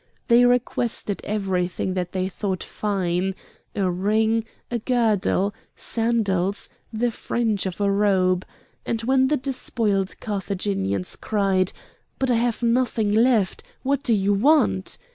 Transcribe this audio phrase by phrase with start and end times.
[0.29, 3.35] They requested everything that they thought fine:
[3.75, 8.43] a ring, a girdle, sandals, the fringe of a robe,
[8.83, 13.61] and when the despoiled Carthaginian cried—"But I have nothing left.
[13.83, 14.97] What do you want?"